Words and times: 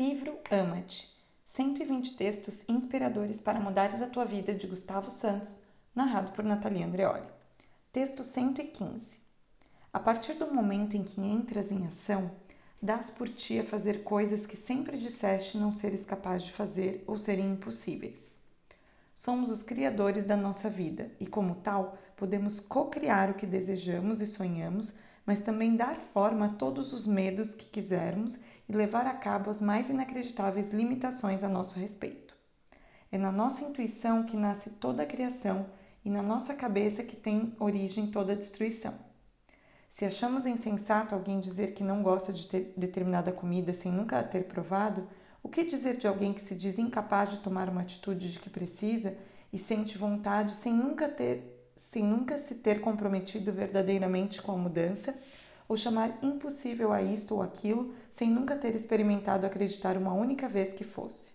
Livro 0.00 0.38
Ama-te 0.50 1.14
120 1.44 2.16
textos 2.16 2.66
inspiradores 2.66 3.38
para 3.38 3.60
mudares 3.60 4.00
a 4.00 4.06
tua 4.06 4.24
vida 4.24 4.54
de 4.54 4.66
Gustavo 4.66 5.10
Santos, 5.10 5.58
narrado 5.94 6.32
por 6.32 6.42
Natalia 6.42 6.86
Andreoli. 6.86 7.26
Texto 7.92 8.24
115. 8.24 9.18
A 9.92 10.00
partir 10.00 10.32
do 10.32 10.54
momento 10.54 10.96
em 10.96 11.04
que 11.04 11.20
entras 11.20 11.70
em 11.70 11.86
ação, 11.86 12.30
dás 12.80 13.10
por 13.10 13.28
ti 13.28 13.58
a 13.60 13.62
fazer 13.62 14.02
coisas 14.02 14.46
que 14.46 14.56
sempre 14.56 14.96
disseste 14.96 15.58
não 15.58 15.70
seres 15.70 16.06
capaz 16.06 16.44
de 16.44 16.52
fazer 16.52 17.04
ou 17.06 17.18
serem 17.18 17.52
impossíveis. 17.52 18.38
Somos 19.14 19.50
os 19.50 19.62
criadores 19.62 20.24
da 20.24 20.34
nossa 20.34 20.70
vida 20.70 21.10
e, 21.20 21.26
como 21.26 21.56
tal, 21.56 21.98
podemos 22.16 22.58
co-criar 22.58 23.28
o 23.28 23.34
que 23.34 23.44
desejamos 23.44 24.22
e 24.22 24.26
sonhamos, 24.26 24.94
mas 25.30 25.38
também 25.38 25.76
dar 25.76 25.94
forma 25.94 26.46
a 26.46 26.50
todos 26.50 26.92
os 26.92 27.06
medos 27.06 27.54
que 27.54 27.64
quisermos 27.64 28.36
e 28.68 28.72
levar 28.72 29.06
a 29.06 29.14
cabo 29.14 29.48
as 29.48 29.60
mais 29.60 29.88
inacreditáveis 29.88 30.72
limitações 30.72 31.44
a 31.44 31.48
nosso 31.48 31.78
respeito. 31.78 32.34
É 33.12 33.16
na 33.16 33.30
nossa 33.30 33.62
intuição 33.62 34.24
que 34.24 34.36
nasce 34.36 34.70
toda 34.70 35.04
a 35.04 35.06
criação 35.06 35.66
e 36.04 36.10
na 36.10 36.20
nossa 36.20 36.52
cabeça 36.52 37.04
que 37.04 37.14
tem 37.14 37.54
origem 37.60 38.08
toda 38.08 38.32
a 38.32 38.34
destruição. 38.34 38.92
Se 39.88 40.04
achamos 40.04 40.46
insensato 40.46 41.14
alguém 41.14 41.38
dizer 41.38 41.74
que 41.74 41.84
não 41.84 42.02
gosta 42.02 42.32
de 42.32 42.48
ter 42.48 42.74
determinada 42.76 43.30
comida 43.30 43.72
sem 43.72 43.92
nunca 43.92 44.18
a 44.18 44.24
ter 44.24 44.48
provado, 44.48 45.06
o 45.44 45.48
que 45.48 45.62
dizer 45.62 45.96
de 45.96 46.08
alguém 46.08 46.32
que 46.32 46.40
se 46.40 46.56
diz 46.56 46.76
incapaz 46.76 47.30
de 47.30 47.38
tomar 47.38 47.68
uma 47.68 47.82
atitude 47.82 48.32
de 48.32 48.40
que 48.40 48.50
precisa 48.50 49.16
e 49.52 49.58
sente 49.58 49.96
vontade 49.96 50.50
sem 50.50 50.74
nunca 50.74 51.08
ter 51.08 51.59
sem 51.80 52.04
nunca 52.04 52.36
se 52.36 52.56
ter 52.56 52.82
comprometido 52.82 53.50
verdadeiramente 53.50 54.42
com 54.42 54.52
a 54.52 54.56
mudança 54.58 55.18
ou 55.66 55.78
chamar 55.78 56.18
impossível 56.22 56.92
a 56.92 57.00
isto 57.00 57.34
ou 57.34 57.42
aquilo 57.42 57.94
sem 58.10 58.28
nunca 58.28 58.54
ter 58.54 58.74
experimentado 58.76 59.46
acreditar 59.46 59.96
uma 59.96 60.12
única 60.12 60.46
vez 60.46 60.74
que 60.74 60.84
fosse. 60.84 61.32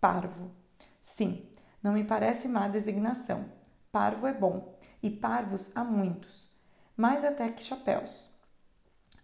Parvo. 0.00 0.52
Sim, 1.02 1.44
não 1.82 1.92
me 1.94 2.04
parece 2.04 2.46
má 2.46 2.68
designação. 2.68 3.46
Parvo 3.90 4.28
é 4.28 4.32
bom, 4.32 4.78
e 5.02 5.10
parvos 5.10 5.76
há 5.76 5.82
muitos, 5.82 6.48
mais 6.96 7.24
até 7.24 7.48
que 7.48 7.64
chapéus. 7.64 8.30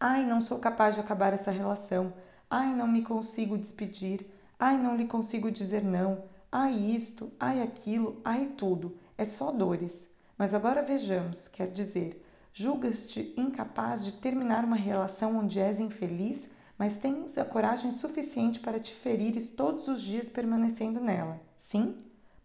Ai, 0.01 0.27
não 0.27 0.41
sou 0.41 0.59
capaz 0.59 0.97
de 0.97 1.01
acabar 1.01 1.33
essa 1.33 1.53
relação. 1.53 2.13
Ai, 2.51 2.75
não 2.75 2.89
me 2.89 3.03
consigo 3.03 3.57
despedir. 3.57 4.27
Ai, 4.59 4.77
não 4.77 4.97
lhe 4.97 5.07
consigo 5.07 5.53
dizer 5.53 5.85
não. 5.85 6.25
Ai, 6.51 6.75
isto, 6.75 7.33
ai, 7.39 7.63
aquilo, 7.63 8.21
ai, 8.25 8.47
tudo. 8.57 8.99
É 9.17 9.25
só 9.25 9.53
dores. 9.53 10.13
Mas 10.37 10.55
agora 10.55 10.83
vejamos, 10.83 11.49
quer 11.49 11.71
dizer, 11.71 12.25
Julgas-te 12.57 13.35
incapaz 13.37 14.05
de 14.05 14.13
terminar 14.13 14.65
uma 14.65 14.77
relação 14.77 15.39
onde 15.39 15.59
és 15.59 15.81
infeliz, 15.81 16.49
mas 16.79 16.97
tens 16.97 17.37
a 17.37 17.45
coragem 17.45 17.91
suficiente 17.91 18.61
para 18.61 18.79
te 18.79 18.95
ferires 18.95 19.51
todos 19.51 19.89
os 19.89 20.01
dias 20.01 20.29
permanecendo 20.29 21.01
nela. 21.01 21.41
Sim? 21.59 21.97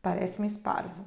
Parece-me 0.01 0.47
esparvo. 0.47 1.05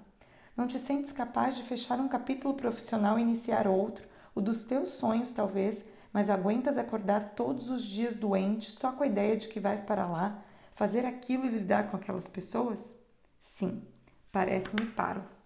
Não 0.56 0.69
te 0.69 0.78
sentes 0.78 1.10
capaz 1.10 1.56
de 1.56 1.64
fechar 1.64 1.98
um 1.98 2.06
capítulo 2.06 2.55
profissional 2.55 3.19
e 3.19 3.22
iniciar 3.22 3.66
outro, 3.66 4.06
o 4.36 4.41
dos 4.41 4.62
teus 4.62 4.91
sonhos 4.91 5.33
talvez, 5.33 5.84
mas 6.12 6.30
aguentas 6.30 6.78
acordar 6.78 7.30
todos 7.30 7.72
os 7.72 7.83
dias 7.83 8.14
doente 8.14 8.70
só 8.70 8.92
com 8.92 9.03
a 9.03 9.08
ideia 9.08 9.36
de 9.36 9.48
que 9.48 9.58
vais 9.58 9.83
para 9.83 10.06
lá, 10.06 10.44
fazer 10.75 11.05
aquilo 11.05 11.44
e 11.44 11.48
lidar 11.48 11.91
com 11.91 11.97
aquelas 11.97 12.28
pessoas? 12.28 12.94
Sim, 13.36 13.83
parece-me 14.30 14.86
parvo. 14.86 15.41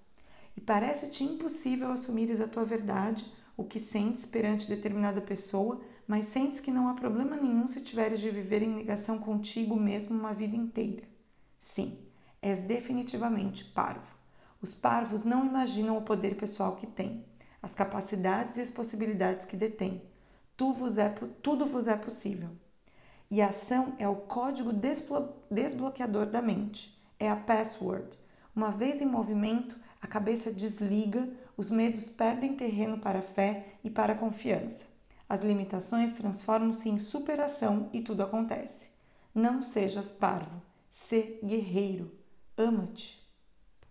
Parece-te 0.67 1.23
impossível 1.23 1.93
assumires 1.93 2.41
a 2.41 2.49
tua 2.49 2.65
verdade 2.65 3.25
o 3.57 3.65
que 3.65 3.79
sentes 3.79 4.27
perante 4.27 4.69
determinada 4.69 5.21
pessoa, 5.21 5.81
mas 6.07 6.27
sentes 6.27 6.61
que 6.61 6.71
não 6.71 6.89
há 6.89 6.95
problema 6.95 7.37
nenhum 7.37 7.67
se 7.67 7.81
tiveres 7.81 8.21
de 8.21 8.31
viver 8.31 8.63
em 8.63 8.69
negação 8.69 9.19
contigo 9.19 9.77
mesmo 9.77 10.19
uma 10.19 10.35
vida 10.35 10.57
inteira. 10.57 11.05
Sim, 11.59 11.97
és 12.43 12.61
definitivamente 12.61 13.65
parvo. 13.65 14.15
Os 14.61 14.75
parvos 14.75 15.25
não 15.25 15.47
imaginam 15.47 15.97
o 15.97 16.03
poder 16.03 16.37
pessoal 16.37 16.77
que 16.77 16.87
têm, 16.87 17.25
as 17.63 17.75
capacidades 17.75 18.59
e 18.59 18.61
as 18.61 18.71
possibilidades 18.71 19.45
que 19.45 19.57
detêm. 19.57 20.03
Vos 20.59 20.99
é, 20.99 21.09
tudo 21.43 21.65
vos 21.65 21.87
é 21.87 21.97
possível. 21.97 22.51
E 23.31 23.41
a 23.41 23.49
ação 23.49 23.95
é 23.99 24.09
o 24.09 24.17
código 24.17 24.73
desbloqueador 25.51 26.27
da 26.27 26.43
mente, 26.43 27.01
é 27.19 27.31
a 27.31 27.37
password. 27.37 28.19
Uma 28.55 28.71
vez 28.71 29.01
em 29.01 29.07
movimento, 29.07 29.77
a 30.01 30.07
cabeça 30.07 30.53
desliga, 30.53 31.29
os 31.57 31.71
medos 31.71 32.09
perdem 32.09 32.55
terreno 32.55 32.99
para 32.99 33.21
a 33.21 33.23
fé 33.23 33.79
e 33.83 33.91
para 33.91 34.13
a 34.13 34.17
confiança. 34.17 34.87
As 35.29 35.41
limitações 35.41 36.13
transformam-se 36.13 36.89
em 36.89 36.99
superação 36.99 37.91
e 37.93 38.01
tudo 38.01 38.23
acontece. 38.23 38.91
Não 39.35 39.61
sejas 39.61 40.11
parvo, 40.11 40.63
sê 40.89 41.41
guerreiro, 41.45 42.13
ama-te. 42.57 43.26